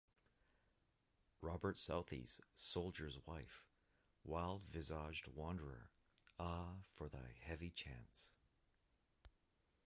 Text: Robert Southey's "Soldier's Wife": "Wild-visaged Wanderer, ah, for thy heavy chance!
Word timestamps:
Robert 1.41 1.77
Southey's 1.77 2.41
"Soldier's 2.55 3.19
Wife": 3.27 3.67
"Wild-visaged 4.23 5.27
Wanderer, 5.27 5.91
ah, 6.39 6.77
for 6.95 7.07
thy 7.07 7.35
heavy 7.43 7.69
chance! 7.69 8.31